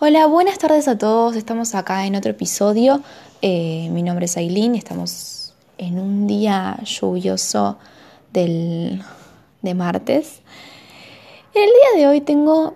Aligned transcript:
Hola, 0.00 0.26
buenas 0.26 0.58
tardes 0.58 0.88
a 0.88 0.98
todos. 0.98 1.36
Estamos 1.36 1.76
acá 1.76 2.04
en 2.04 2.16
otro 2.16 2.32
episodio. 2.32 3.00
Eh, 3.42 3.88
mi 3.92 4.02
nombre 4.02 4.24
es 4.24 4.36
Aileen. 4.36 4.74
Estamos 4.74 5.54
en 5.78 6.00
un 6.00 6.26
día 6.26 6.80
lluvioso 6.82 7.78
del, 8.32 9.04
de 9.62 9.74
martes. 9.74 10.40
El 11.54 11.66
día 11.66 12.00
de 12.00 12.08
hoy 12.08 12.20
tengo 12.20 12.74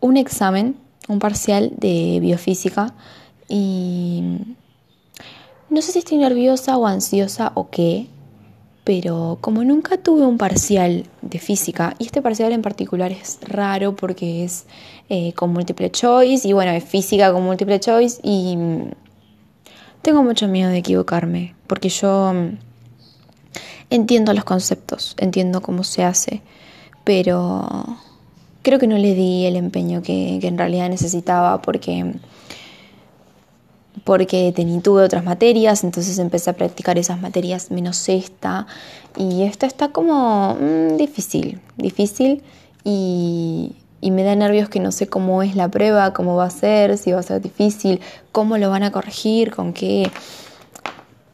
un 0.00 0.16
examen, 0.16 0.76
un 1.08 1.18
parcial 1.18 1.72
de 1.78 2.18
biofísica 2.20 2.94
y 3.48 4.22
no 5.68 5.82
sé 5.82 5.90
si 5.90 5.98
estoy 5.98 6.18
nerviosa 6.18 6.78
o 6.78 6.86
ansiosa 6.86 7.50
o 7.56 7.70
qué, 7.70 8.06
pero 8.86 9.38
como 9.40 9.64
nunca 9.64 9.96
tuve 9.96 10.24
un 10.24 10.38
parcial 10.38 11.06
de 11.20 11.40
física, 11.40 11.96
y 11.98 12.04
este 12.06 12.22
parcial 12.22 12.52
en 12.52 12.62
particular 12.62 13.10
es 13.10 13.40
raro 13.42 13.96
porque 13.96 14.44
es 14.44 14.66
eh, 15.08 15.32
con 15.32 15.52
múltiple 15.52 15.90
choice, 15.90 16.46
y 16.46 16.52
bueno, 16.52 16.70
es 16.70 16.84
física 16.84 17.32
con 17.32 17.42
múltiple 17.42 17.80
choice, 17.80 18.20
y 18.22 18.56
mm, 18.56 18.90
tengo 20.02 20.22
mucho 20.22 20.46
miedo 20.46 20.70
de 20.70 20.78
equivocarme, 20.78 21.56
porque 21.66 21.88
yo 21.88 22.32
mm, 22.32 22.58
entiendo 23.90 24.32
los 24.32 24.44
conceptos, 24.44 25.16
entiendo 25.18 25.62
cómo 25.62 25.82
se 25.82 26.04
hace, 26.04 26.42
pero 27.02 27.98
creo 28.62 28.78
que 28.78 28.86
no 28.86 28.98
le 28.98 29.14
di 29.14 29.46
el 29.46 29.56
empeño 29.56 30.00
que, 30.00 30.38
que 30.40 30.46
en 30.46 30.58
realidad 30.58 30.88
necesitaba, 30.88 31.60
porque 31.60 32.14
porque 34.04 34.52
tuve 34.82 35.02
otras 35.02 35.24
materias, 35.24 35.84
entonces 35.84 36.18
empecé 36.18 36.50
a 36.50 36.52
practicar 36.52 36.98
esas 36.98 37.20
materias 37.20 37.70
menos 37.70 38.08
esta. 38.08 38.66
Y 39.16 39.42
esta 39.42 39.66
está 39.66 39.88
como 39.88 40.56
mm, 40.60 40.96
difícil, 40.96 41.60
difícil 41.76 42.42
y, 42.84 43.76
y 44.00 44.10
me 44.10 44.22
da 44.22 44.34
nervios 44.34 44.68
que 44.68 44.80
no 44.80 44.92
sé 44.92 45.06
cómo 45.06 45.42
es 45.42 45.56
la 45.56 45.68
prueba, 45.68 46.12
cómo 46.12 46.36
va 46.36 46.44
a 46.44 46.50
ser, 46.50 46.98
si 46.98 47.12
va 47.12 47.20
a 47.20 47.22
ser 47.22 47.40
difícil, 47.40 48.00
cómo 48.32 48.58
lo 48.58 48.70
van 48.70 48.82
a 48.82 48.92
corregir, 48.92 49.54
con 49.54 49.72
qué, 49.72 50.10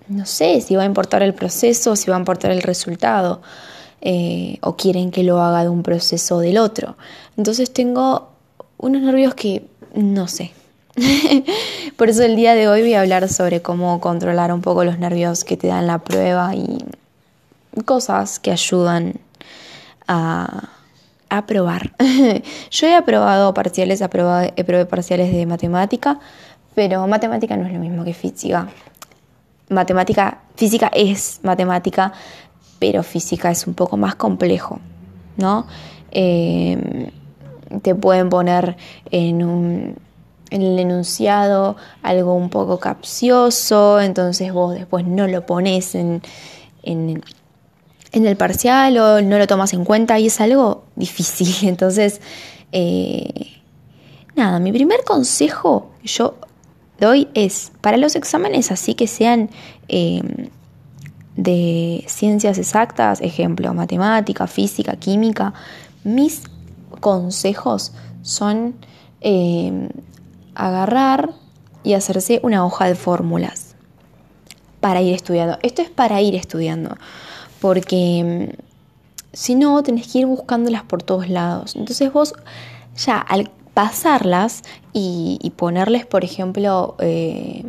no 0.08 0.26
sé, 0.26 0.60
si 0.60 0.76
va 0.76 0.82
a 0.82 0.86
importar 0.86 1.22
el 1.22 1.34
proceso, 1.34 1.96
si 1.96 2.10
va 2.10 2.16
a 2.16 2.20
importar 2.20 2.52
el 2.52 2.62
resultado, 2.62 3.42
eh, 4.00 4.58
o 4.62 4.76
quieren 4.76 5.10
que 5.10 5.22
lo 5.22 5.40
haga 5.40 5.62
de 5.62 5.68
un 5.68 5.82
proceso 5.82 6.36
o 6.36 6.40
del 6.40 6.58
otro. 6.58 6.96
Entonces 7.36 7.72
tengo 7.72 8.30
unos 8.78 9.02
nervios 9.02 9.34
que 9.34 9.66
no 9.94 10.28
sé, 10.28 10.52
Por 11.96 12.10
eso 12.10 12.22
el 12.22 12.36
día 12.36 12.54
de 12.54 12.68
hoy 12.68 12.82
voy 12.82 12.94
a 12.94 13.00
hablar 13.00 13.28
sobre 13.28 13.62
cómo 13.62 14.00
controlar 14.00 14.52
un 14.52 14.60
poco 14.60 14.84
los 14.84 14.98
nervios 14.98 15.44
que 15.44 15.56
te 15.56 15.68
dan 15.68 15.86
la 15.86 15.98
prueba 15.98 16.54
y 16.54 16.78
cosas 17.84 18.38
que 18.38 18.50
ayudan 18.50 19.14
a, 20.06 20.68
aprobar. 21.30 21.92
Yo 22.70 22.86
he 22.86 22.94
aprobado 22.94 23.54
parciales, 23.54 24.02
he 24.02 24.04
aprobado 24.04 24.88
parciales 24.88 25.32
de 25.32 25.46
matemática, 25.46 26.20
pero 26.74 27.06
matemática 27.06 27.56
no 27.56 27.66
es 27.66 27.72
lo 27.72 27.78
mismo 27.78 28.04
que 28.04 28.12
física. 28.12 28.68
Matemática, 29.70 30.40
física 30.56 30.90
es 30.92 31.40
matemática, 31.42 32.12
pero 32.78 33.02
física 33.02 33.50
es 33.50 33.66
un 33.66 33.72
poco 33.72 33.96
más 33.96 34.14
complejo, 34.16 34.78
¿no? 35.38 35.66
Eh, 36.10 37.10
te 37.80 37.94
pueden 37.94 38.28
poner 38.28 38.76
en 39.10 39.42
un 39.42 39.96
el 40.60 40.78
enunciado 40.78 41.76
algo 42.02 42.34
un 42.34 42.50
poco 42.50 42.78
capcioso, 42.78 44.00
entonces 44.00 44.52
vos 44.52 44.74
después 44.74 45.06
no 45.06 45.26
lo 45.26 45.46
pones 45.46 45.94
en, 45.94 46.20
en, 46.82 47.22
el 48.12 48.36
parcial 48.36 48.98
o 48.98 49.22
no 49.22 49.38
lo 49.38 49.46
tomas 49.46 49.72
en 49.72 49.84
cuenta 49.84 50.18
y 50.18 50.26
es 50.26 50.40
algo 50.40 50.84
difícil. 50.96 51.48
Entonces, 51.68 52.20
eh, 52.72 53.46
nada, 54.36 54.58
mi 54.58 54.72
primer 54.72 55.02
consejo 55.04 55.90
que 56.02 56.08
yo 56.08 56.34
doy 57.00 57.28
es 57.32 57.72
para 57.80 57.96
los 57.96 58.14
exámenes 58.14 58.70
así 58.70 58.94
que 58.94 59.06
sean 59.06 59.48
em, 59.88 60.50
de 61.36 62.04
ciencias 62.06 62.58
exactas, 62.58 63.20
ejemplo, 63.22 63.72
matemática, 63.72 64.46
física, 64.46 64.96
química, 64.96 65.54
mis 66.04 66.42
consejos 67.00 67.92
son 68.22 68.74
em, 69.20 69.88
agarrar 70.54 71.30
y 71.82 71.94
hacerse 71.94 72.40
una 72.42 72.64
hoja 72.64 72.86
de 72.86 72.94
fórmulas 72.94 73.74
para 74.80 75.00
ir 75.02 75.14
estudiando. 75.14 75.58
Esto 75.62 75.82
es 75.82 75.90
para 75.90 76.20
ir 76.20 76.34
estudiando, 76.34 76.96
porque 77.60 78.50
mm, 78.52 78.62
si 79.32 79.54
no, 79.54 79.82
tenés 79.82 80.12
que 80.12 80.20
ir 80.20 80.26
buscándolas 80.26 80.82
por 80.82 81.02
todos 81.02 81.28
lados. 81.28 81.76
Entonces 81.76 82.12
vos 82.12 82.34
ya 82.96 83.18
al 83.18 83.50
pasarlas 83.74 84.62
y, 84.92 85.52
ponerles, 85.56 86.04
por 86.04 86.24
ejemplo, 86.24 86.94
eh, 86.98 87.64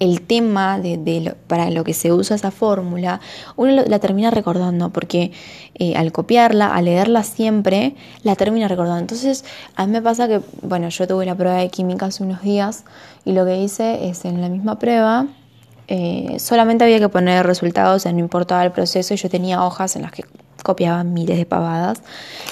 el 0.00 0.20
tema 0.20 0.78
de, 0.78 1.34
para 1.46 1.70
lo 1.70 1.84
que 1.84 1.94
se 1.94 2.12
usa 2.12 2.36
esa 2.36 2.50
fórmula, 2.50 3.20
uno 3.56 3.84
la 3.86 3.98
termina 3.98 4.30
recordando, 4.30 4.90
porque 4.90 5.32
eh, 5.74 5.94
al 5.96 6.12
copiarla, 6.12 6.74
al 6.74 6.84
leerla 6.84 7.22
siempre, 7.22 7.94
la 8.22 8.36
termina 8.36 8.68
recordando. 8.68 9.00
Entonces, 9.00 9.44
a 9.74 9.86
mí 9.86 9.92
me 9.92 10.02
pasa 10.02 10.28
que, 10.28 10.40
bueno, 10.62 10.88
yo 10.88 11.06
tuve 11.06 11.26
la 11.26 11.34
prueba 11.34 11.58
de 11.58 11.68
química 11.68 12.06
hace 12.06 12.22
unos 12.22 12.42
días 12.42 12.84
y 13.24 13.32
lo 13.32 13.44
que 13.44 13.58
hice 13.58 14.08
es 14.08 14.24
en 14.24 14.40
la 14.40 14.48
misma 14.48 14.78
prueba, 14.78 15.26
eh, 15.90 16.36
solamente 16.38 16.84
había 16.84 16.98
que 16.98 17.08
poner 17.08 17.46
resultados, 17.46 17.96
o 17.96 17.98
sea, 18.00 18.12
no 18.12 18.18
importaba 18.18 18.62
el 18.62 18.72
proceso, 18.72 19.14
y 19.14 19.16
yo 19.16 19.30
tenía 19.30 19.64
hojas 19.64 19.96
en 19.96 20.02
las 20.02 20.12
que 20.12 20.24
copiaba 20.62 21.04
miles 21.04 21.38
de 21.38 21.46
pavadas. 21.46 22.02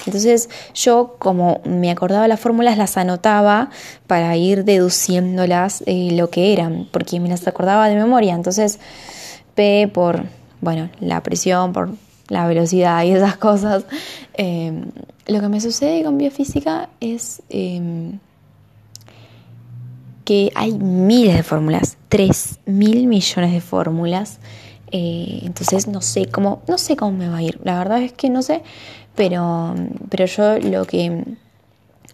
Entonces 0.05 0.49
yo 0.73 1.15
como 1.19 1.61
me 1.65 1.91
acordaba 1.91 2.27
las 2.27 2.39
fórmulas 2.39 2.77
las 2.77 2.97
anotaba 2.97 3.69
para 4.07 4.35
ir 4.35 4.63
deduciéndolas 4.65 5.83
eh, 5.85 6.09
lo 6.13 6.29
que 6.29 6.53
eran, 6.53 6.87
porque 6.91 7.19
me 7.19 7.29
las 7.29 7.47
acordaba 7.47 7.89
de 7.89 7.95
memoria. 7.95 8.33
Entonces 8.35 8.79
P 9.55 9.89
por, 9.93 10.23
bueno, 10.61 10.89
la 10.99 11.21
presión, 11.23 11.73
por 11.73 11.89
la 12.29 12.47
velocidad 12.47 13.03
y 13.03 13.11
esas 13.11 13.37
cosas. 13.37 13.85
Em, 14.33 14.85
lo 15.27 15.41
que 15.41 15.49
me 15.49 15.59
sucede 15.59 16.03
con 16.03 16.17
biofísica 16.17 16.89
es 16.99 17.41
em, 17.49 18.19
que 20.23 20.51
hay 20.55 20.73
miles 20.73 21.35
de 21.35 21.43
fórmulas, 21.43 21.97
tres 22.09 22.59
mil 22.65 23.07
millones 23.07 23.51
de 23.51 23.61
fórmulas 23.61 24.39
eh, 24.91 25.41
entonces 25.43 25.87
no 25.87 26.01
sé 26.01 26.27
cómo, 26.27 26.61
no 26.67 26.77
sé 26.77 26.95
cómo 26.95 27.11
me 27.11 27.27
va 27.27 27.37
a 27.37 27.41
ir. 27.41 27.59
La 27.63 27.77
verdad 27.77 28.01
es 28.01 28.13
que 28.13 28.29
no 28.29 28.41
sé, 28.41 28.63
pero, 29.15 29.75
pero 30.09 30.25
yo 30.25 30.59
lo 30.59 30.85
que, 30.85 31.23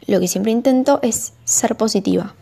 lo 0.08 0.20
que 0.20 0.28
siempre 0.28 0.52
intento 0.52 1.00
es 1.02 1.34
ser 1.44 1.76
positiva. 1.76 2.36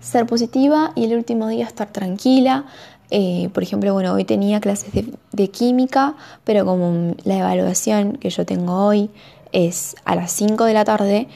Ser 0.00 0.26
positiva 0.26 0.92
y 0.94 1.04
el 1.04 1.14
último 1.14 1.48
día 1.48 1.66
estar 1.66 1.92
tranquila. 1.92 2.66
Eh, 3.10 3.50
por 3.52 3.62
ejemplo, 3.62 3.92
bueno, 3.92 4.12
hoy 4.12 4.24
tenía 4.24 4.60
clases 4.60 4.90
de, 5.32 5.50
química, 5.50 6.14
pero 6.44 6.64
como 6.64 7.14
la 7.24 7.38
evaluación 7.38 8.14
que 8.14 8.30
yo 8.30 8.46
tengo 8.46 8.86
hoy 8.86 9.10
es 9.52 9.94
a 10.04 10.16
las 10.16 10.32
5 10.32 10.64
de 10.64 10.74
la 10.74 10.84
tarde 10.84 11.28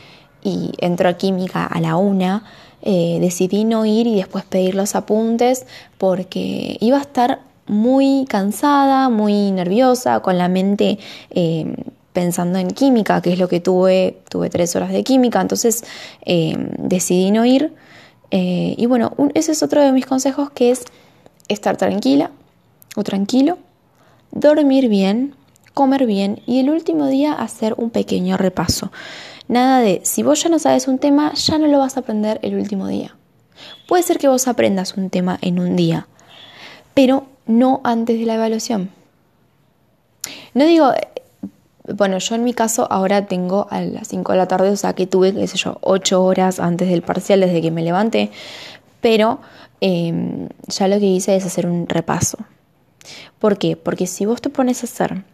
y 0.42 0.72
entro 0.78 1.08
a 1.08 1.14
química 1.14 1.66
a 1.66 1.80
la 1.80 1.96
1, 1.96 2.42
eh, 2.82 3.18
decidí 3.20 3.64
no 3.64 3.84
ir 3.84 4.06
y 4.06 4.16
después 4.16 4.44
pedir 4.44 4.74
los 4.74 4.94
apuntes 4.94 5.66
porque 5.98 6.78
iba 6.80 6.96
a 6.98 7.00
estar 7.00 7.40
muy 7.68 8.26
cansada, 8.28 9.08
muy 9.08 9.50
nerviosa, 9.50 10.20
con 10.20 10.38
la 10.38 10.48
mente 10.48 10.98
eh, 11.30 11.74
pensando 12.12 12.58
en 12.58 12.70
química, 12.70 13.22
que 13.22 13.32
es 13.32 13.38
lo 13.38 13.48
que 13.48 13.60
tuve, 13.60 14.18
tuve 14.28 14.50
tres 14.50 14.74
horas 14.74 14.90
de 14.90 15.04
química, 15.04 15.40
entonces 15.40 15.84
eh, 16.24 16.56
decidí 16.78 17.30
no 17.30 17.44
ir. 17.44 17.74
Eh, 18.30 18.74
y 18.76 18.86
bueno, 18.86 19.12
ese 19.34 19.52
es 19.52 19.62
otro 19.62 19.82
de 19.82 19.92
mis 19.92 20.06
consejos, 20.06 20.50
que 20.50 20.70
es 20.70 20.84
estar 21.48 21.76
tranquila 21.76 22.30
o 22.96 23.04
tranquilo, 23.04 23.58
dormir 24.32 24.88
bien, 24.88 25.34
comer 25.74 26.06
bien 26.06 26.42
y 26.44 26.58
el 26.58 26.70
último 26.70 27.06
día 27.06 27.32
hacer 27.32 27.74
un 27.76 27.90
pequeño 27.90 28.36
repaso. 28.36 28.90
Nada 29.46 29.80
de, 29.80 30.00
si 30.04 30.22
vos 30.22 30.42
ya 30.42 30.48
no 30.48 30.58
sabes 30.58 30.88
un 30.88 30.98
tema, 30.98 31.32
ya 31.34 31.56
no 31.58 31.68
lo 31.68 31.78
vas 31.78 31.96
a 31.96 32.00
aprender 32.00 32.38
el 32.42 32.56
último 32.56 32.88
día. 32.88 33.16
Puede 33.86 34.02
ser 34.02 34.18
que 34.18 34.28
vos 34.28 34.48
aprendas 34.48 34.96
un 34.96 35.08
tema 35.08 35.38
en 35.40 35.58
un 35.58 35.76
día, 35.76 36.08
pero 36.94 37.26
no 37.48 37.80
antes 37.82 38.20
de 38.20 38.26
la 38.26 38.34
evaluación. 38.34 38.90
No 40.54 40.64
digo, 40.64 40.92
bueno, 41.94 42.18
yo 42.18 42.34
en 42.34 42.44
mi 42.44 42.54
caso 42.54 42.86
ahora 42.90 43.26
tengo 43.26 43.66
a 43.70 43.80
las 43.80 44.08
5 44.08 44.32
de 44.32 44.38
la 44.38 44.46
tarde, 44.46 44.70
o 44.70 44.76
sea 44.76 44.92
que 44.92 45.06
tuve, 45.06 45.34
qué 45.34 45.46
sé 45.48 45.56
yo, 45.56 45.78
8 45.80 46.22
horas 46.22 46.60
antes 46.60 46.88
del 46.88 47.02
parcial 47.02 47.40
desde 47.40 47.62
que 47.62 47.70
me 47.70 47.82
levanté, 47.82 48.30
pero 49.00 49.40
em, 49.80 50.48
ya 50.66 50.88
lo 50.88 50.98
que 50.98 51.06
hice 51.06 51.34
es 51.34 51.46
hacer 51.46 51.66
un 51.66 51.88
repaso. 51.88 52.38
¿Por 53.38 53.58
qué? 53.58 53.76
Porque 53.76 54.06
si 54.06 54.26
vos 54.26 54.42
te 54.42 54.50
pones 54.50 54.82
a 54.82 54.86
hacer 54.86 55.24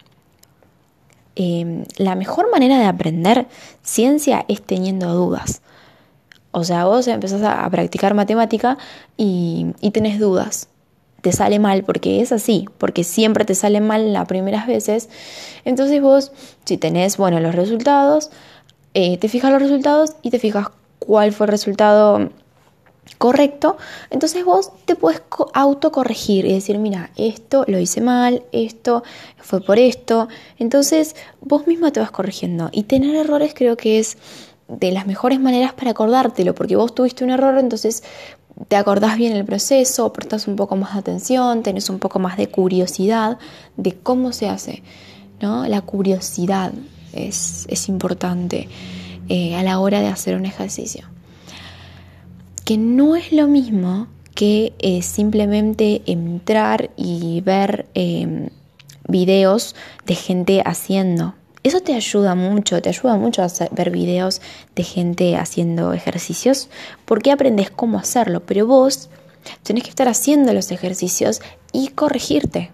em, 1.34 1.84
la 1.96 2.14
mejor 2.14 2.50
manera 2.50 2.78
de 2.78 2.86
aprender 2.86 3.46
ciencia 3.82 4.44
es 4.48 4.62
teniendo 4.62 5.12
dudas. 5.12 5.62
O 6.52 6.62
sea, 6.62 6.84
vos 6.84 7.08
empezás 7.08 7.42
a, 7.42 7.68
practicar 7.68 8.14
matemática 8.14 8.78
y, 9.16 9.66
y 9.80 9.90
tenés 9.90 10.20
dudas 10.20 10.68
te 11.24 11.32
sale 11.32 11.58
mal, 11.58 11.84
porque 11.84 12.20
es 12.20 12.32
así, 12.32 12.66
porque 12.76 13.02
siempre 13.02 13.46
te 13.46 13.54
sale 13.54 13.80
mal 13.80 14.12
las 14.12 14.28
primeras 14.28 14.66
veces. 14.66 15.08
Entonces 15.64 16.02
vos, 16.02 16.32
si 16.66 16.76
tenés, 16.76 17.16
bueno, 17.16 17.40
los 17.40 17.54
resultados, 17.54 18.30
eh, 18.92 19.16
te 19.16 19.30
fijas 19.30 19.50
los 19.50 19.62
resultados 19.62 20.16
y 20.20 20.28
te 20.28 20.38
fijas 20.38 20.68
cuál 20.98 21.32
fue 21.32 21.46
el 21.46 21.52
resultado 21.52 22.28
correcto, 23.16 23.78
entonces 24.10 24.44
vos 24.44 24.70
te 24.84 24.96
puedes 24.96 25.22
autocorregir 25.54 26.44
y 26.44 26.52
decir, 26.52 26.78
mira, 26.78 27.10
esto 27.16 27.64
lo 27.68 27.78
hice 27.78 28.02
mal, 28.02 28.42
esto 28.52 29.02
fue 29.38 29.62
por 29.62 29.78
esto, 29.78 30.28
entonces 30.58 31.16
vos 31.40 31.66
mismo 31.66 31.90
te 31.90 32.00
vas 32.00 32.10
corrigiendo 32.10 32.68
y 32.70 32.82
tener 32.82 33.14
errores 33.14 33.54
creo 33.54 33.78
que 33.78 33.98
es 33.98 34.18
de 34.68 34.92
las 34.92 35.06
mejores 35.06 35.40
maneras 35.40 35.72
para 35.72 35.92
acordártelo, 35.92 36.54
porque 36.54 36.76
vos 36.76 36.94
tuviste 36.94 37.24
un 37.24 37.30
error, 37.30 37.58
entonces 37.58 38.02
te 38.68 38.76
acordás 38.76 39.16
bien 39.16 39.34
el 39.34 39.44
proceso, 39.44 40.12
prestás 40.12 40.46
un 40.46 40.56
poco 40.56 40.76
más 40.76 40.94
de 40.94 41.00
atención, 41.00 41.62
tenés 41.62 41.90
un 41.90 41.98
poco 41.98 42.18
más 42.18 42.36
de 42.36 42.48
curiosidad 42.48 43.38
de 43.76 43.94
cómo 43.94 44.32
se 44.32 44.48
hace, 44.48 44.82
¿no? 45.40 45.66
La 45.66 45.80
curiosidad 45.80 46.72
es, 47.12 47.88
importante 47.88 48.68
eh, 49.28 49.56
a 49.56 49.62
la 49.62 49.78
hora 49.80 50.00
de 50.00 50.08
hacer 50.08 50.36
un 50.36 50.46
ejercicio 50.46 51.04
que 52.64 52.78
no 52.78 53.14
es 53.14 53.32
lo 53.32 53.46
mismo 53.46 54.08
que 54.34 54.72
eh, 54.78 55.02
simplemente 55.02 56.02
entrar 56.06 56.90
y 56.96 57.40
ver 57.42 57.86
em, 57.94 58.48
videos 59.06 59.76
de 60.06 60.14
gente 60.14 60.62
haciendo. 60.64 61.34
Eso 61.64 61.80
te 61.80 61.94
ayuda 61.94 62.34
mucho, 62.34 62.82
te 62.82 62.90
ayuda 62.90 63.16
mucho 63.16 63.42
a 63.42 63.48
ver 63.70 63.90
videos 63.90 64.42
de 64.76 64.82
gente 64.82 65.34
haciendo 65.36 65.94
ejercicios 65.94 66.68
porque 67.06 67.32
aprendes 67.32 67.70
cómo 67.70 67.98
hacerlo, 67.98 68.40
pero 68.44 68.66
vos 68.66 69.08
tenés 69.62 69.82
que 69.82 69.88
estar 69.88 70.06
haciendo 70.06 70.52
los 70.52 70.70
ejercicios 70.70 71.40
y 71.72 71.88
corregirte. 71.88 72.70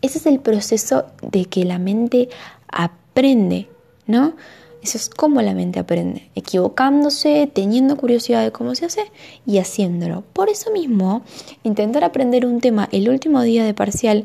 Ese 0.00 0.18
es 0.18 0.26
el 0.26 0.40
proceso 0.40 1.04
de 1.20 1.44
que 1.44 1.66
la 1.66 1.78
mente 1.78 2.30
aprende, 2.68 3.68
¿no? 4.06 4.34
Eso 4.82 4.96
es 4.96 5.10
cómo 5.10 5.42
la 5.42 5.52
mente 5.52 5.78
aprende, 5.78 6.30
equivocándose, 6.34 7.50
teniendo 7.52 7.98
curiosidad 7.98 8.42
de 8.42 8.52
cómo 8.52 8.74
se 8.74 8.86
hace 8.86 9.02
y 9.44 9.58
haciéndolo. 9.58 10.24
Por 10.32 10.48
eso 10.48 10.70
mismo, 10.70 11.22
intentar 11.62 12.04
aprender 12.04 12.46
un 12.46 12.60
tema 12.60 12.88
el 12.90 13.10
último 13.10 13.42
día 13.42 13.64
de 13.64 13.74
parcial 13.74 14.24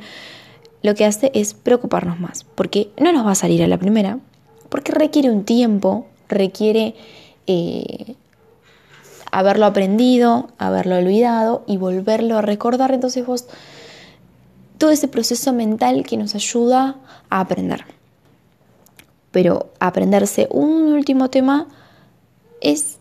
lo 0.83 0.94
que 0.94 1.06
hace 1.06 1.31
es 1.33 1.56
preocuparnos 1.56 2.19
más, 2.19 2.44
porque 2.44 2.91
no 2.97 3.12
nos 3.12 3.25
va 3.25 3.31
a 3.31 3.35
salir 3.35 3.63
a 3.63 3.68
la 3.68 3.80
primera, 3.80 4.19
porque 4.69 4.91
requiere 4.91 5.31
un 5.31 5.44
tiempo, 5.44 6.06
requiere 6.30 6.94
eh, 7.47 8.15
haberlo 9.31 9.65
aprendido, 9.65 10.50
haberlo 10.59 10.97
olvidado 10.97 11.63
y 11.65 11.77
volverlo 11.77 12.38
a 12.38 12.44
recordar. 12.44 12.91
Entonces 12.91 13.25
vos, 13.25 13.47
todo 14.77 14.91
ese 14.91 15.07
proceso 15.07 15.51
mental 15.53 16.03
que 16.03 16.18
nos 16.18 16.35
ayuda 16.35 16.97
a 17.31 17.39
aprender 17.39 17.85
pero 19.33 19.71
aprenderse 19.80 20.47
un 20.51 20.94
último 20.94 21.30
tema 21.31 21.68
es 22.62 23.00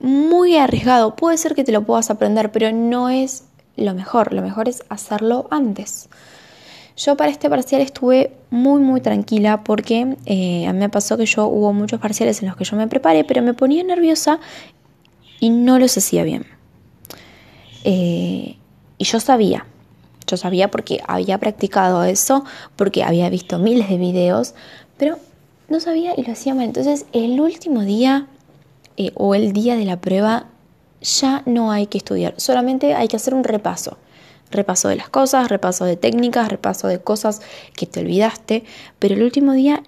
muy 0.00 0.56
arriesgado. 0.56 1.14
Puede 1.14 1.36
ser 1.36 1.54
que 1.54 1.64
te 1.64 1.70
lo 1.70 1.84
puedas 1.84 2.10
aprender, 2.10 2.50
pero 2.50 2.72
no 2.72 3.10
es 3.10 3.44
lo 3.76 3.92
mejor. 3.94 4.32
Lo 4.32 4.40
mejor 4.40 4.70
es 4.70 4.84
hacerlo 4.88 5.46
antes. 5.50 6.08
Yo 6.98 7.16
para 7.16 7.30
este 7.30 7.48
parcial 7.48 7.80
estuve 7.80 8.32
muy 8.50 8.80
muy 8.80 9.00
tranquila 9.00 9.62
porque 9.62 10.16
eh, 10.26 10.66
a 10.66 10.72
mí 10.72 10.80
me 10.80 10.88
pasó 10.88 11.16
que 11.16 11.26
yo 11.26 11.46
hubo 11.46 11.72
muchos 11.72 12.00
parciales 12.00 12.42
en 12.42 12.48
los 12.48 12.56
que 12.56 12.64
yo 12.64 12.76
me 12.76 12.88
preparé, 12.88 13.22
pero 13.22 13.40
me 13.40 13.54
ponía 13.54 13.84
nerviosa 13.84 14.40
y 15.38 15.50
no 15.50 15.78
los 15.78 15.96
hacía 15.96 16.24
bien. 16.24 16.44
Eh, 17.84 18.56
y 18.98 19.04
yo 19.04 19.20
sabía, 19.20 19.64
yo 20.26 20.36
sabía 20.36 20.72
porque 20.72 21.00
había 21.06 21.38
practicado 21.38 22.02
eso, 22.02 22.44
porque 22.74 23.04
había 23.04 23.30
visto 23.30 23.60
miles 23.60 23.88
de 23.88 23.96
videos, 23.96 24.54
pero 24.96 25.18
no 25.68 25.78
sabía 25.78 26.14
y 26.16 26.24
lo 26.24 26.32
hacía 26.32 26.52
mal. 26.56 26.64
Entonces 26.64 27.06
el 27.12 27.40
último 27.40 27.82
día 27.82 28.26
eh, 28.96 29.12
o 29.14 29.36
el 29.36 29.52
día 29.52 29.76
de 29.76 29.84
la 29.84 30.00
prueba 30.00 30.46
ya 31.00 31.44
no 31.46 31.70
hay 31.70 31.86
que 31.86 31.98
estudiar, 31.98 32.34
solamente 32.38 32.94
hay 32.94 33.06
que 33.06 33.14
hacer 33.14 33.34
un 33.34 33.44
repaso. 33.44 33.98
Repaso 34.50 34.88
de 34.88 34.96
las 34.96 35.08
cosas, 35.08 35.48
repaso 35.48 35.84
de 35.84 35.96
técnicas, 35.96 36.48
repaso 36.48 36.88
de 36.88 37.00
cosas 37.00 37.42
que 37.76 37.86
te 37.86 38.00
olvidaste, 38.00 38.64
pero 38.98 39.14
el 39.14 39.22
último 39.22 39.52
día 39.52 39.82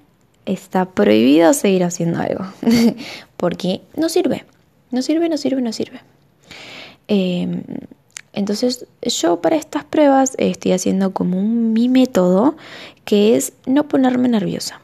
está 0.47 0.87
prohibido 0.87 1.53
seguir 1.55 1.85
haciendo 1.85 2.21
algo, 2.21 2.45
porque 3.37 3.83
no 3.97 4.09
sirve, 4.09 4.45
no 4.91 5.03
sirve, 5.03 5.29
no 5.29 5.37
sirve, 5.37 5.63
no 5.63 5.73
sirve. 5.73 6.01
Em, 7.09 7.63
entonces 8.33 8.87
yo 9.03 9.41
para 9.41 9.57
estas 9.57 9.85
pruebas 9.85 10.35
estoy 10.39 10.73
haciendo 10.73 11.13
como 11.13 11.43
mi 11.43 11.89
método 11.89 12.57
que 13.05 13.37
es 13.37 13.53
no 13.67 13.89
ponerme 13.89 14.29
nerviosa 14.29 14.81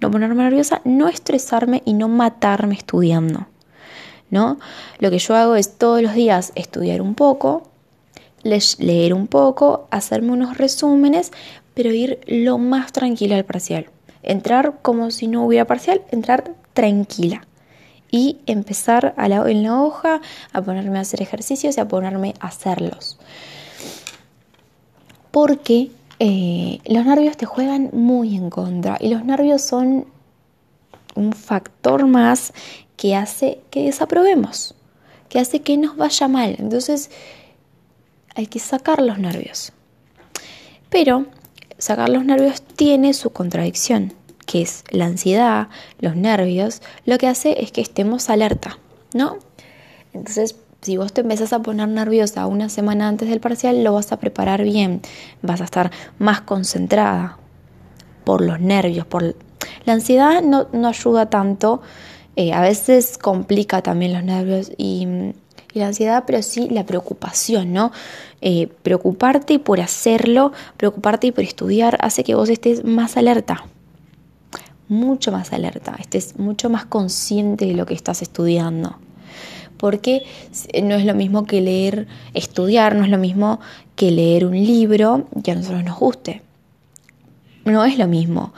no 0.00 0.10
ponerme 0.10 0.42
nerviosa, 0.44 0.80
no 0.84 1.08
estresarme 1.08 1.82
y 1.84 1.94
no 1.94 2.08
matarme 2.08 2.74
estudiando. 2.74 3.46
¿no? 4.30 4.58
Lo 4.98 5.10
que 5.10 5.18
yo 5.18 5.34
hago 5.36 5.54
es 5.54 5.78
todos 5.78 6.02
los 6.02 6.14
días 6.14 6.52
estudiar 6.54 7.00
un 7.00 7.14
poco, 7.14 7.70
leer 8.44 9.14
un 9.14 9.26
poco, 9.26 9.88
hacerme 9.90 10.32
unos 10.32 10.58
resúmenes, 10.58 11.32
pero 11.74 11.92
ir 11.92 12.20
lo 12.26 12.58
más 12.58 12.92
tranquila 12.92 13.36
al 13.36 13.44
parcial. 13.44 13.86
Entrar 14.22 14.78
como 14.82 15.10
si 15.10 15.26
no 15.26 15.44
hubiera 15.44 15.66
parcial, 15.66 16.02
entrar 16.10 16.54
tranquila. 16.72 17.46
Y 18.10 18.38
empezar 18.46 19.14
a 19.16 19.26
en 19.26 19.64
la 19.64 19.82
hoja 19.82 20.20
a 20.52 20.62
ponerme 20.62 20.98
a 20.98 21.00
hacer 21.00 21.20
ejercicios 21.20 21.76
y 21.76 21.80
a 21.80 21.88
ponerme 21.88 22.34
a 22.38 22.46
hacerlos. 22.46 23.18
Porque 25.32 25.90
eh, 26.20 26.78
los 26.86 27.04
nervios 27.04 27.36
te 27.36 27.44
juegan 27.44 27.90
muy 27.92 28.36
en 28.36 28.50
contra 28.50 28.98
y 29.00 29.08
los 29.08 29.24
nervios 29.24 29.62
son 29.62 30.06
un 31.16 31.32
factor 31.32 32.06
más 32.06 32.52
que 32.96 33.16
hace 33.16 33.60
que 33.70 33.84
desaprobemos, 33.84 34.74
que 35.28 35.40
hace 35.40 35.62
que 35.62 35.76
nos 35.76 35.96
vaya 35.96 36.28
mal. 36.28 36.54
Entonces 36.58 37.10
hay 38.34 38.46
que 38.46 38.58
sacar 38.58 39.00
los 39.00 39.18
nervios. 39.18 39.72
Pero 40.90 41.26
sacar 41.78 42.08
los 42.08 42.24
nervios 42.24 42.62
tiene 42.62 43.14
su 43.14 43.30
contradicción, 43.30 44.12
que 44.46 44.62
es 44.62 44.84
la 44.90 45.06
ansiedad, 45.06 45.68
los 45.98 46.16
nervios, 46.16 46.82
lo 47.04 47.18
que 47.18 47.28
hace 47.28 47.62
es 47.62 47.72
que 47.72 47.80
estemos 47.80 48.30
alerta, 48.30 48.78
¿no? 49.12 49.38
Entonces 50.12 50.56
si 50.84 50.98
vos 50.98 51.14
te 51.14 51.22
empezás 51.22 51.54
a 51.54 51.62
poner 51.62 51.88
nerviosa 51.88 52.46
una 52.46 52.68
semana 52.68 53.08
antes 53.08 53.30
del 53.30 53.40
parcial, 53.40 53.82
lo 53.82 53.94
vas 53.94 54.12
a 54.12 54.18
preparar 54.18 54.62
bien, 54.62 55.00
vas 55.40 55.62
a 55.62 55.64
estar 55.64 55.90
más 56.18 56.42
concentrada 56.42 57.38
por 58.24 58.42
los 58.42 58.60
nervios, 58.60 59.06
por 59.06 59.34
la 59.86 59.92
ansiedad 59.94 60.42
no, 60.42 60.68
ayuda 60.86 61.30
tanto, 61.30 61.80
eh, 62.36 62.52
a 62.52 62.60
veces 62.60 63.16
complica 63.16 63.80
también 63.80 64.12
los 64.12 64.22
nervios 64.24 64.72
y, 64.76 65.06
la 65.74 65.88
ansiedad, 65.88 66.24
pero 66.26 66.42
sí 66.42 66.68
la 66.70 66.86
preocupación, 66.86 67.72
¿no? 67.72 67.92
Eh, 68.40 68.68
preocuparte 68.82 69.58
por 69.58 69.80
hacerlo, 69.80 70.52
preocuparte 70.76 71.32
por 71.32 71.44
estudiar, 71.44 71.98
hace 72.00 72.24
que 72.24 72.34
vos 72.34 72.48
estés 72.48 72.84
más 72.84 73.16
alerta, 73.16 73.64
mucho 74.88 75.32
más 75.32 75.52
alerta, 75.52 75.96
estés 75.98 76.38
mucho 76.38 76.70
más 76.70 76.84
consciente 76.84 77.66
de 77.66 77.74
lo 77.74 77.86
que 77.86 77.94
estás 77.94 78.22
estudiando 78.22 78.98
porque 79.76 80.22
no 80.82 80.94
es 80.94 81.04
lo 81.04 81.14
mismo 81.14 81.44
que 81.44 81.60
leer, 81.60 82.06
estudiar, 82.32 82.94
no 82.94 83.04
es 83.04 83.10
lo 83.10 83.18
mismo 83.18 83.60
que 83.96 84.10
leer 84.10 84.46
un 84.46 84.54
libro 84.54 85.26
que 85.42 85.52
a 85.52 85.54
nosotros 85.54 85.84
nos 85.84 85.98
guste. 85.98 86.40
No 87.66 87.84
es 87.84 87.98
lo 87.98 88.06
mismo. 88.06 88.54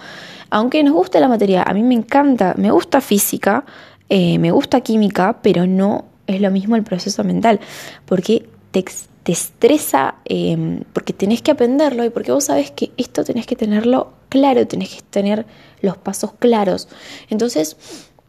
Aunque 0.50 0.84
nos 0.84 0.94
guste 0.94 1.18
la 1.18 1.26
materia, 1.26 1.62
a 1.62 1.74
mí 1.74 1.82
me 1.82 1.94
encanta, 1.94 2.54
me 2.56 2.70
gusta 2.70 3.00
física, 3.00 3.64
eh, 4.08 4.38
me 4.38 4.52
gusta 4.52 4.80
química, 4.82 5.38
pero 5.42 5.66
no 5.66 6.04
es 6.26 6.40
lo 6.40 6.50
mismo 6.50 6.76
el 6.76 6.82
proceso 6.82 7.24
mental, 7.24 7.60
porque 8.04 8.48
te, 8.70 8.84
estresa, 9.32 10.16
em, 10.24 10.84
porque 10.92 11.12
tenés 11.12 11.42
que 11.42 11.50
aprenderlo 11.50 12.04
y 12.04 12.10
porque 12.10 12.32
vos 12.32 12.44
sabes 12.44 12.70
que 12.70 12.92
esto 12.96 13.24
tenés 13.24 13.46
que 13.46 13.56
tenerlo 13.56 14.12
claro, 14.28 14.66
tenés 14.66 14.90
que 14.90 15.02
tener 15.02 15.46
los 15.80 15.96
pasos 15.96 16.32
claros. 16.38 16.88
Entonces, 17.28 17.76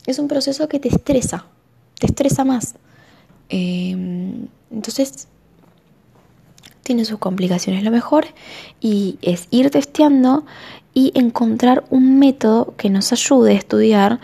es 0.06 0.20
un 0.20 0.28
proceso 0.28 0.68
que 0.68 0.80
te 0.80 0.90
estresa, 0.90 1.46
te 2.00 2.08
estresa 2.08 2.46
más. 2.46 2.76
Em, 3.50 4.48
entonces, 4.72 5.28
tiene 6.88 7.04
sus 7.04 7.20
complicaciones. 7.20 7.84
Lo 7.84 7.92
mejor 7.92 8.28
y 8.80 9.20
es 9.22 9.48
ir 9.52 9.70
testeando 9.72 10.46
y 10.94 11.12
encontrar 11.16 11.84
un 11.90 12.18
método 12.18 12.76
que 12.78 12.90
nos 12.90 13.12
ayude 13.12 13.52
a 13.52 13.58
estudiar 13.58 14.20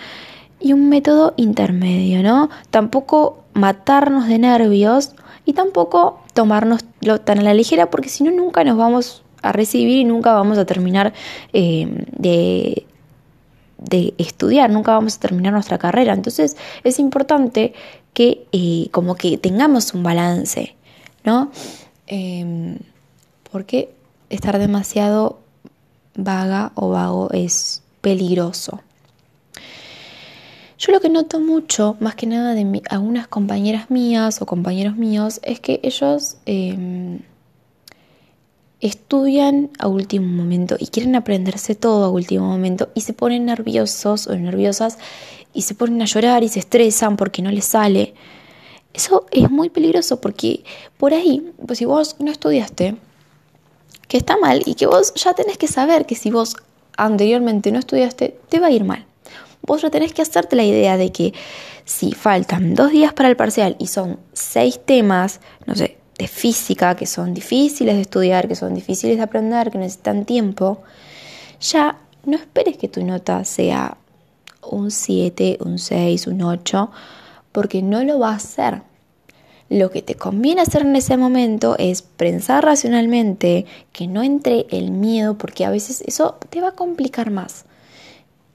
y 0.62 0.72
un 0.72 0.88
método 0.88 1.34
intermedio, 1.36 2.24
¿no? 2.24 2.50
Tampoco 2.72 3.43
matarnos 3.54 4.28
de 4.28 4.40
nervios 4.40 5.12
y 5.46 5.54
tampoco 5.54 6.22
tomárnoslo 6.34 7.22
tan 7.22 7.40
a 7.40 7.44
la 7.44 7.54
ligera 7.54 7.90
porque 7.90 8.10
si 8.10 8.24
no 8.24 8.32
nunca 8.32 8.64
nos 8.64 8.78
vamos 8.78 9.24
a 9.42 9.52
recibir 9.52 10.00
y 10.00 10.06
nunca 10.06 10.34
vamos 10.34 10.58
a 10.58 10.66
terminar 10.66 11.14
em, 11.52 12.06
de, 12.18 12.86
de 13.78 14.14
estudiar, 14.18 14.70
nunca 14.70 14.94
vamos 14.94 15.18
a 15.18 15.20
terminar 15.20 15.54
nuestra 15.54 15.78
carrera. 15.78 16.14
Entonces 16.14 16.58
es 16.84 17.00
importante 17.00 17.74
que 18.14 18.48
eh, 18.52 18.88
como 18.92 19.16
que 19.16 19.38
tengamos 19.38 19.94
un 19.94 20.04
balance, 20.04 20.76
¿no? 21.24 21.52
Em, 22.08 22.78
porque 23.52 23.94
estar 24.30 24.58
demasiado 24.58 25.40
vaga 26.16 26.72
o 26.76 26.90
vago 26.90 27.30
es 27.32 27.84
peligroso. 28.02 28.82
Yo 30.86 30.92
lo 30.92 31.00
que 31.00 31.08
noto 31.08 31.40
mucho, 31.40 31.96
más 32.02 32.16
que 32.16 32.28
nada 32.28 32.54
de 32.54 32.82
algunas 32.90 33.30
compañeras 33.30 33.90
mías 33.90 34.42
o 34.42 34.46
compañeros 34.46 34.98
míos, 34.98 35.40
es 35.44 35.62
que 35.62 35.80
ellos 35.82 36.36
em, 36.46 37.22
estudian 38.82 39.70
a 39.80 39.88
último 39.88 40.28
momento 40.28 40.76
y 40.78 40.88
quieren 40.88 41.16
aprenderse 41.16 41.76
todo 41.76 42.04
a 42.04 42.10
último 42.10 42.48
momento 42.48 42.90
y 42.96 43.02
se 43.02 43.14
ponen 43.14 43.46
nerviosos 43.46 44.28
o 44.28 44.36
nerviosas 44.36 44.98
y 45.54 45.62
se 45.62 45.74
ponen 45.74 46.02
a 46.02 46.06
llorar 46.06 46.44
y 46.44 46.50
se 46.50 46.60
estresan 46.60 47.16
porque 47.16 47.42
no 47.42 47.50
les 47.50 47.64
sale. 47.64 48.14
Eso 48.94 49.26
es 49.32 49.50
muy 49.50 49.70
peligroso 49.70 50.20
porque 50.20 50.66
por 50.98 51.14
ahí, 51.14 51.54
pues 51.66 51.80
si 51.80 51.86
vos 51.86 52.18
no 52.20 52.30
estudiaste, 52.30 52.98
que 54.10 54.18
está 54.18 54.36
mal 54.36 54.62
y 54.66 54.76
que 54.76 54.86
vos 54.86 55.14
ya 55.14 55.34
tenés 55.34 55.58
que 55.58 55.68
saber 55.68 56.06
que 56.06 56.16
si 56.16 56.30
vos 56.30 56.58
anteriormente 56.98 57.72
no 57.72 57.80
estudiaste, 57.80 58.38
te 58.50 58.60
va 58.60 58.68
a 58.68 58.72
ir 58.72 58.84
mal. 58.84 59.06
Vos 59.66 59.82
ya 59.82 59.90
tenés 59.90 60.14
que 60.14 60.22
hacerte 60.22 60.56
la 60.56 60.64
idea 60.64 60.98
de 60.98 61.12
que 61.12 61.34
si 61.86 62.12
faltan 62.12 62.76
dos 62.76 62.92
días 62.92 63.14
para 63.14 63.30
el 63.30 63.36
parcial 63.36 63.76
y 63.80 63.88
son 63.88 64.20
seis 64.34 64.80
temas, 64.86 65.40
no 65.66 65.76
sé, 65.76 65.98
de 66.18 66.28
física, 66.28 66.96
que 66.96 67.06
son 67.06 67.34
difíciles 67.34 67.96
de 67.96 68.02
estudiar, 68.02 68.48
que 68.48 68.56
son 68.56 68.74
difíciles 68.74 69.18
de 69.18 69.24
aprender, 69.24 69.72
que 69.72 69.78
necesitan 69.78 70.26
tiempo, 70.26 70.84
ya 71.60 71.98
no 72.26 72.36
esperes 72.38 72.78
que 72.78 72.88
tu 72.88 73.04
nota 73.04 73.44
sea 73.46 73.98
un 74.62 74.92
7, 74.92 75.58
un 75.62 75.80
6, 75.80 76.28
un 76.28 76.42
8, 76.42 76.92
porque 77.52 77.82
no 77.82 78.04
lo 78.04 78.20
va 78.20 78.32
a 78.32 78.36
hacer. 78.36 78.82
Lo 79.70 79.92
que 79.92 80.02
te 80.02 80.16
conviene 80.16 80.62
hacer 80.62 80.84
en 80.84 80.96
ese 80.96 81.18
momento 81.18 81.76
es 81.80 82.02
pensar 82.02 82.64
racionalmente, 82.64 83.66
que 83.92 84.08
no 84.08 84.24
entre 84.24 84.68
el 84.70 84.92
miedo, 84.92 85.38
porque 85.38 85.66
a 85.66 85.70
veces 85.70 86.04
eso 86.06 86.38
te 86.50 86.62
va 86.62 86.70
a 86.70 86.76
complicar 86.76 87.32
más. 87.32 87.66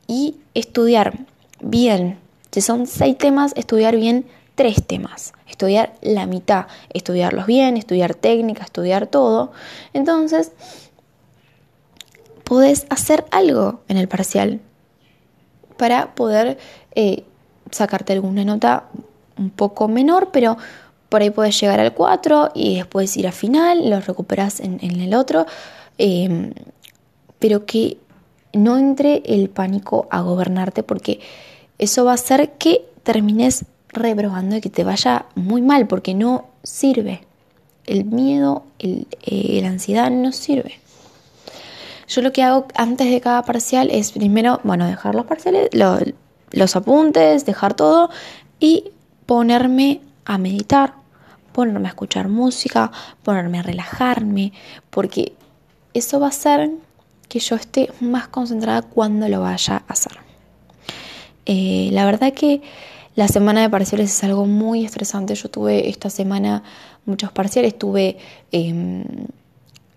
Y 0.09 0.37
estudiar 0.55 1.27
bien. 1.61 2.19
Si 2.51 2.61
son 2.61 2.89
seis 2.89 3.17
temas, 3.17 3.53
estudiar 3.55 3.95
bien 3.95 4.27
tres 4.57 4.85
temas. 4.85 5.33
Estudiar 5.49 5.95
la 6.03 6.27
mitad, 6.27 6.67
estudiarlos 6.93 7.47
bien, 7.47 7.77
estudiar 7.77 8.17
técnica, 8.17 8.65
estudiar 8.65 9.07
todo. 9.07 9.53
Entonces, 9.93 10.51
podés 12.43 12.87
hacer 12.89 13.25
algo 13.31 13.81
en 13.87 13.99
el 13.99 14.09
parcial 14.09 14.61
para 15.77 16.15
poder 16.15 16.59
eh, 16.95 17.25
sacarte 17.71 18.15
alguna 18.15 18.45
nota 18.45 18.85
un 19.37 19.51
poco 19.51 19.87
menor, 19.87 20.31
pero 20.33 20.57
por 21.09 21.23
ahí 21.23 21.31
puedes 21.31 21.59
llegar 21.61 21.81
al 21.81 21.95
4 21.95 22.51
y 22.55 22.77
después 22.77 23.17
ir 23.17 23.27
a 23.29 23.33
final, 23.33 23.89
lo 23.89 24.01
recuperas 24.01 24.61
en, 24.61 24.81
el 24.83 25.15
otro, 25.15 25.47
em, 25.97 26.53
pero 27.39 27.65
que 27.65 27.99
no 28.63 28.79
entre 28.79 29.23
el 29.25 29.51
pánico 29.51 30.07
a 30.11 30.21
gobernarte 30.21 30.83
porque 30.83 31.21
eso 31.79 32.05
va 32.05 32.13
a 32.13 32.15
hacer 32.15 32.53
que 32.59 32.85
termines 33.03 33.65
reprobando 33.89 34.57
y 34.57 34.61
que 34.61 34.71
te 34.71 34.85
vaya 34.85 35.27
muy 35.35 35.63
mal 35.63 35.87
porque 35.87 36.15
no 36.15 36.47
sirve. 36.63 37.23
El 37.87 38.05
miedo, 38.05 38.65
el, 38.79 39.07
eh, 39.23 39.61
la 39.63 39.69
ansiedad 39.69 40.11
no 40.11 40.33
sirve. 40.33 40.79
Yo 42.09 42.23
lo 42.23 42.33
que 42.33 42.43
hago 42.43 42.67
antes 42.75 43.11
de 43.11 43.21
cada 43.21 43.43
parcial 43.43 43.91
es 43.91 44.13
primero, 44.13 44.61
bueno, 44.65 44.87
dejar 44.87 45.15
los 45.15 45.27
parciales, 45.27 45.69
los 46.51 46.77
apuntes, 46.77 47.45
dejar 47.45 47.75
todo 47.75 48.11
y 48.59 48.93
ponerme 49.27 50.01
a 50.25 50.39
meditar, 50.39 50.95
ponerme 51.53 51.89
a 51.89 51.91
escuchar 51.91 52.29
música, 52.29 52.91
ponerme 53.23 53.59
a 53.59 53.63
relajarme, 53.63 54.53
porque 54.89 55.35
eso 55.93 56.19
va 56.19 56.27
a 56.27 56.31
hacer 56.31 56.71
que 57.29 57.39
yo 57.41 57.57
esté 57.57 57.91
más 58.01 58.29
concentrada 58.29 58.83
cuando 58.83 59.29
lo 59.29 59.41
vaya 59.41 59.83
a 59.87 59.93
hacer. 59.93 60.13
Eh, 61.47 61.89
la 61.93 62.05
verdad 62.05 62.33
que 62.33 62.63
la 63.15 63.27
semana 63.27 63.63
de 63.63 63.71
parciales 63.71 64.13
es 64.13 64.25
algo 64.25 64.47
muy 64.47 64.85
estresante. 64.85 65.35
Yo 65.35 65.49
tuve 65.51 65.89
esta 65.89 66.11
semana 66.11 66.63
muchos 67.05 67.33
parciales, 67.33 67.77
tuve 67.77 68.17
em, 68.53 69.05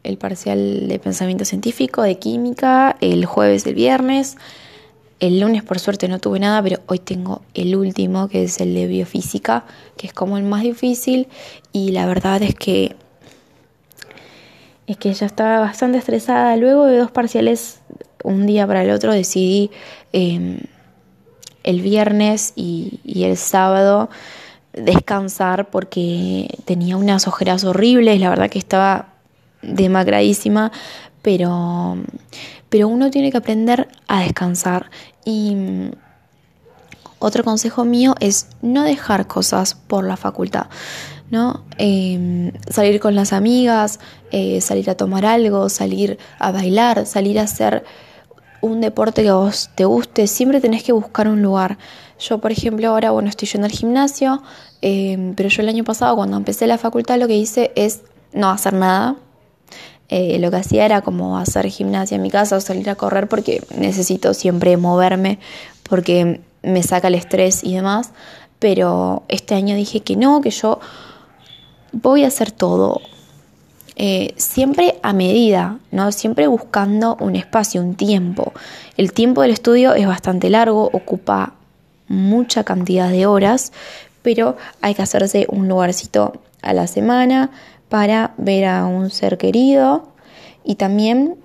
el 0.04 0.18
parcial 0.18 0.88
de 0.88 0.98
pensamiento 0.98 1.46
científico, 1.46 2.02
de 2.02 2.18
química, 2.18 2.98
el 3.02 3.26
jueves, 3.26 3.66
el 3.68 3.76
viernes. 3.76 4.38
El 5.20 5.40
lunes 5.40 5.62
por 5.62 5.78
suerte 5.78 6.08
no 6.08 6.18
tuve 6.18 6.40
nada, 6.40 6.64
pero 6.64 6.80
hoy 6.88 6.98
tengo 6.98 7.44
el 7.54 7.76
último, 7.76 8.28
que 8.28 8.44
es 8.46 8.60
el 8.60 8.74
de 8.74 8.88
biofísica, 8.88 9.66
que 9.98 10.08
es 10.08 10.14
como 10.14 10.38
el 10.40 10.44
más 10.44 10.64
difícil. 10.64 11.28
Y 11.72 11.92
la 11.92 12.08
verdad 12.08 12.42
es 12.42 12.56
que 12.56 12.96
es 14.88 14.98
que 14.98 15.14
ya 15.14 15.26
estaba 15.26 15.60
bastante 15.60 15.98
estresada. 15.98 16.56
Luego 16.58 16.86
de 16.86 16.98
dos 16.98 17.12
parciales, 17.12 17.80
un 18.24 18.46
día 18.46 18.68
para 18.68 18.84
el 18.84 18.92
otro, 18.92 19.14
decidí 19.14 19.72
em, 20.14 20.60
el 21.64 21.82
viernes 21.82 22.54
y, 22.56 23.00
y 23.04 23.24
el 23.24 23.38
sábado 23.38 24.10
descansar 24.74 25.70
porque 25.70 26.58
tenía 26.66 26.98
unas 26.98 27.28
ojeras 27.28 27.64
horribles. 27.64 28.20
La 28.20 28.30
verdad 28.30 28.50
que 28.50 28.60
estaba 28.60 29.10
demacradísima, 29.62 30.72
pero, 31.22 31.98
pero 32.70 32.88
uno 32.88 33.12
tiene 33.12 33.32
que 33.32 33.38
aprender 33.38 33.88
a 34.08 34.22
descansar. 34.22 34.90
Y 35.26 35.56
mm, 35.56 35.92
otro 37.20 37.44
consejo 37.44 37.86
mío 37.86 38.16
es 38.20 38.48
no 38.62 38.84
dejar 38.84 39.28
cosas 39.28 39.76
por 39.76 40.06
la 40.06 40.18
facultad. 40.18 40.68
¿No? 41.32 41.64
Em, 41.78 42.52
salir 42.70 43.00
con 43.00 43.16
las 43.16 43.34
amigas, 43.34 44.00
eh, 44.32 44.62
salir 44.62 44.90
a 44.90 44.96
tomar 44.96 45.26
algo, 45.26 45.70
salir 45.70 46.20
a 46.38 46.52
bailar, 46.52 47.06
salir 47.06 47.40
a 47.40 47.44
hacer 47.44 47.84
un 48.62 48.82
deporte 48.82 49.24
que 49.24 49.30
a 49.30 49.36
vos 49.36 49.70
te 49.74 49.86
guste, 49.86 50.28
siempre 50.28 50.62
tenés 50.62 50.84
que 50.84 50.92
buscar 50.92 51.28
un 51.28 51.42
lugar. 51.42 51.78
Yo, 52.20 52.38
por 52.40 52.52
ejemplo, 52.52 52.90
ahora, 52.90 53.12
bueno, 53.12 53.30
estoy 53.30 53.48
yendo 53.48 53.66
al 53.66 53.72
gimnasio, 53.72 54.44
em, 54.82 55.34
pero 55.34 55.50
yo 55.50 55.64
el 55.64 55.70
año 55.70 55.84
pasado, 55.84 56.16
cuando 56.16 56.38
empecé 56.38 56.68
la 56.68 56.78
facultad, 56.78 57.18
lo 57.18 57.28
que 57.28 57.38
hice 57.38 57.72
es 57.76 58.02
no 58.34 58.50
hacer 58.50 58.74
nada, 58.74 59.16
eh, 60.10 60.38
lo 60.40 60.52
que 60.52 60.58
hacía 60.58 60.86
era 60.86 61.02
como 61.02 61.38
hacer 61.38 61.68
gimnasia 61.68 62.16
en 62.16 62.22
mi 62.22 62.30
casa 62.30 62.58
o 62.58 62.62
salir 62.62 62.90
a 62.90 62.96
correr 62.96 63.30
porque 63.30 63.64
necesito 63.78 64.34
siempre 64.34 64.76
moverme 64.76 65.40
porque 65.84 66.42
me 66.64 66.84
saca 66.84 67.08
el 67.08 67.16
estrés 67.16 67.64
y 67.64 67.76
demás. 67.76 68.12
Pero 68.60 69.24
este 69.30 69.56
año 69.56 69.76
dije 69.76 70.02
que 70.02 70.18
no, 70.18 70.42
que 70.42 70.52
yo 70.52 70.80
voy 71.92 72.24
a 72.24 72.28
hacer 72.28 72.52
todo 72.52 73.02
eh, 73.96 74.34
siempre 74.38 75.00
a 75.04 75.14
medida, 75.14 75.78
¿no? 75.92 76.12
Siempre 76.12 76.48
buscando 76.48 77.18
un 77.20 77.36
espacio, 77.36 77.82
un 77.82 77.96
tiempo. 77.96 78.54
El 78.98 79.14
tiempo 79.14 79.42
del 79.42 79.52
estudio 79.52 79.94
es 79.94 80.08
bastante 80.08 80.50
largo, 80.50 80.90
ocupa 80.94 81.54
mucha 82.08 82.64
cantidad 82.64 83.10
de 83.10 83.26
horas, 83.26 83.74
pero 84.22 84.58
hay 84.82 84.96
que 84.96 85.02
hacerse 85.02 85.46
un 85.50 85.68
lugarcito 85.68 86.42
a 86.62 86.74
la 86.74 86.88
semana 86.88 87.52
para 87.90 88.34
ver 88.38 88.66
a 88.66 88.86
un 88.86 89.10
ser 89.10 89.38
querido 89.38 90.08
y 90.64 90.76
también 90.76 91.36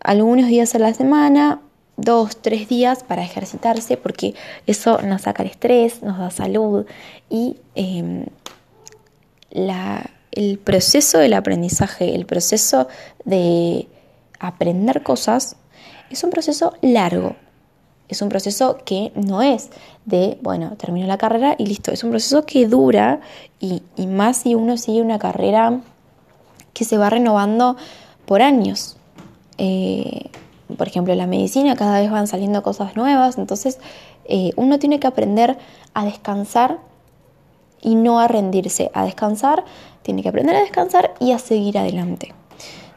algunos 0.00 0.48
días 0.48 0.74
a 0.74 0.78
la 0.78 0.92
semana, 0.94 1.60
dos, 1.96 2.36
tres 2.36 2.68
días 2.68 3.04
para 3.04 3.22
ejercitarse 3.22 3.96
porque 3.96 4.34
eso 4.66 5.00
nos 5.02 5.22
saca 5.22 5.42
el 5.42 5.50
estrés, 5.50 6.02
nos 6.02 6.18
da 6.18 6.30
salud 6.30 6.86
y 7.30 7.56
el 9.52 10.58
proceso 10.58 11.18
del 11.18 11.34
aprendizaje, 11.34 12.14
el 12.14 12.26
proceso 12.26 12.88
de 13.24 13.88
aprender 14.40 15.02
cosas 15.02 15.56
es 16.10 16.24
un 16.24 16.30
proceso 16.30 16.74
largo. 16.82 17.36
Es 18.08 18.20
un 18.20 18.28
proceso 18.28 18.78
que 18.84 19.10
no 19.14 19.40
es 19.40 19.70
de, 20.04 20.38
bueno, 20.42 20.76
termino 20.76 21.06
la 21.06 21.16
carrera 21.16 21.54
y 21.56 21.66
listo. 21.66 21.92
Es 21.92 22.04
un 22.04 22.10
proceso 22.10 22.44
que 22.44 22.66
dura 22.66 23.20
y, 23.58 23.82
más 24.06 24.38
si 24.38 24.54
uno 24.54 24.76
sigue 24.76 25.00
una 25.00 25.18
carrera 25.18 25.80
que 26.74 26.84
se 26.84 26.98
va 26.98 27.08
renovando 27.08 27.76
por 28.26 28.42
años. 28.42 28.96
Eh, 29.56 30.30
por 30.76 30.88
ejemplo, 30.88 31.14
la 31.14 31.26
medicina 31.26 31.76
cada 31.76 32.00
vez 32.00 32.10
van 32.10 32.26
saliendo 32.26 32.62
cosas 32.62 32.96
nuevas, 32.96 33.38
entonces 33.38 33.78
eh, 34.24 34.52
uno 34.56 34.78
tiene 34.78 35.00
que 35.00 35.06
aprender 35.06 35.58
a 35.94 36.04
descansar 36.04 36.78
y 37.82 37.96
no 37.96 38.20
a 38.20 38.28
rendirse, 38.28 38.90
a 38.94 39.04
descansar, 39.04 39.64
tiene 40.02 40.22
que 40.22 40.30
aprender 40.30 40.56
a 40.56 40.60
descansar 40.60 41.14
y 41.20 41.32
a 41.32 41.38
seguir 41.38 41.76
adelante. 41.76 42.32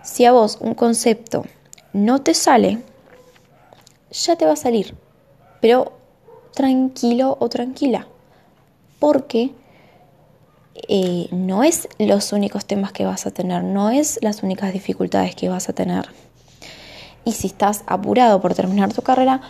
Si 0.04 0.24
a 0.24 0.32
vos 0.32 0.60
un 0.62 0.76
concepto 0.76 1.44
no 1.92 2.22
te 2.22 2.34
sale, 2.34 2.82
ya 4.12 4.36
te 4.36 4.46
va 4.46 4.54
a 4.54 4.58
salir, 4.58 4.96
pero 5.60 5.94
tranquilo 6.54 7.36
o 7.40 7.50
tranquila, 7.50 8.08
porque 9.00 9.52
eh, 10.88 11.28
no 11.32 11.64
es 11.64 11.88
los 11.98 12.32
únicos 12.34 12.66
temas 12.66 12.92
que 12.92 13.06
vas 13.06 13.26
a 13.26 13.32
tener, 13.32 13.64
no 13.64 13.90
es 13.90 14.20
las 14.22 14.44
únicas 14.44 14.74
dificultades 14.74 15.36
que 15.36 15.50
vas 15.50 15.70
a 15.70 15.74
tener. 15.74 16.10
Y 17.24 17.32
si 17.32 17.48
estás 17.48 17.84
apurado 17.88 18.40
por 18.40 18.54
terminar 18.54 18.94
tu 18.94 19.02
carrera, 19.02 19.42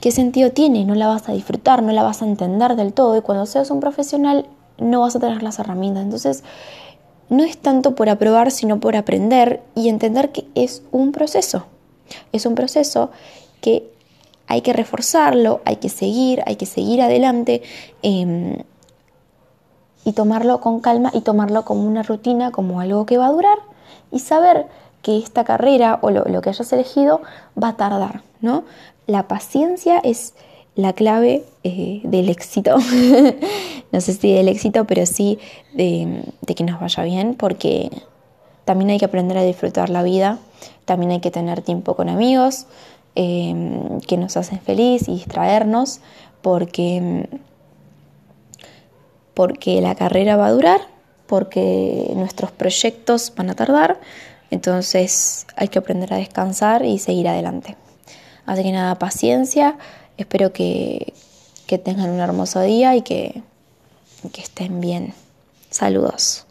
¿qué 0.00 0.10
sentido 0.10 0.50
tiene? 0.52 0.84
No 0.84 0.94
la 0.94 1.08
vas 1.08 1.28
a 1.28 1.32
disfrutar, 1.32 1.82
no 1.82 1.92
la 1.92 2.02
vas 2.02 2.22
a 2.22 2.26
entender 2.26 2.76
del 2.76 2.92
todo 2.92 3.16
y 3.16 3.22
cuando 3.22 3.46
seas 3.46 3.70
un 3.70 3.80
profesional 3.80 4.46
no 4.78 5.00
vas 5.00 5.16
a 5.16 5.20
tener 5.20 5.42
las 5.42 5.58
herramientas. 5.58 6.04
Entonces, 6.04 6.44
no 7.28 7.44
es 7.44 7.58
tanto 7.58 7.94
por 7.94 8.08
aprobar, 8.08 8.50
sino 8.50 8.80
por 8.80 8.96
aprender 8.96 9.62
y 9.74 9.88
entender 9.88 10.32
que 10.32 10.46
es 10.54 10.82
un 10.92 11.12
proceso. 11.12 11.66
Es 12.32 12.46
un 12.46 12.54
proceso 12.54 13.10
que 13.60 13.90
hay 14.46 14.62
que 14.62 14.72
reforzarlo, 14.72 15.60
hay 15.64 15.76
que 15.76 15.90
seguir, 15.90 16.42
hay 16.46 16.56
que 16.56 16.64
seguir 16.64 17.02
adelante 17.02 17.62
em, 18.02 18.62
y 20.04 20.12
tomarlo 20.12 20.60
con 20.60 20.80
calma 20.80 21.10
y 21.12 21.20
tomarlo 21.20 21.64
como 21.64 21.86
una 21.86 22.02
rutina, 22.02 22.50
como 22.50 22.80
algo 22.80 23.04
que 23.04 23.18
va 23.18 23.26
a 23.26 23.32
durar 23.32 23.58
y 24.10 24.20
saber 24.20 24.66
que 25.02 25.18
esta 25.18 25.44
carrera 25.44 25.98
o 26.00 26.10
lo, 26.10 26.24
lo 26.24 26.40
que 26.40 26.48
hayas 26.48 26.72
elegido 26.72 27.20
va 27.62 27.68
a 27.68 27.76
tardar, 27.76 28.22
¿no? 28.40 28.64
La 29.08 29.26
paciencia 29.26 29.98
es 29.98 30.34
la 30.74 30.92
clave 30.92 31.42
eh, 31.64 32.02
del 32.04 32.28
éxito. 32.28 32.76
no 33.92 34.00
sé 34.02 34.12
si 34.12 34.34
del 34.34 34.48
éxito, 34.48 34.84
pero 34.84 35.06
sí 35.06 35.38
de, 35.72 36.22
que 36.54 36.62
nos 36.62 36.78
vaya 36.78 37.02
bien, 37.04 37.34
porque 37.34 37.90
también 38.66 38.90
hay 38.90 38.98
que 38.98 39.06
aprender 39.06 39.38
a 39.38 39.42
disfrutar 39.42 39.88
la 39.88 40.02
vida, 40.02 40.38
también 40.84 41.10
hay 41.10 41.20
que 41.20 41.30
tener 41.30 41.62
tiempo 41.62 41.96
con 41.96 42.10
amigos 42.10 42.66
em, 43.14 43.98
que 44.02 44.18
nos 44.18 44.36
hacen 44.36 44.60
feliz 44.60 45.08
y 45.08 45.14
distraernos, 45.14 46.00
porque, 46.42 47.30
porque 49.32 49.80
la 49.80 49.94
carrera 49.94 50.36
va 50.36 50.48
a 50.48 50.52
durar, 50.52 50.82
porque 51.26 52.12
nuestros 52.14 52.50
proyectos 52.52 53.32
van 53.34 53.48
a 53.48 53.54
tardar, 53.54 53.98
entonces 54.50 55.46
hay 55.56 55.68
que 55.68 55.78
aprender 55.78 56.12
a 56.12 56.18
descansar 56.18 56.84
y 56.84 56.98
seguir 56.98 57.26
adelante. 57.26 57.76
Así 58.48 58.62
que 58.62 58.72
nada, 58.72 58.94
paciencia, 58.98 59.76
Espero 60.18 60.52
que, 60.52 61.14
tengan 61.84 62.10
un 62.10 62.18
hermoso 62.18 62.60
día 62.60 62.96
y 62.96 63.02
que, 63.02 63.42
que 64.32 64.42
estén 64.42 64.80
bien. 64.80 65.14
Saludos. 65.70 66.47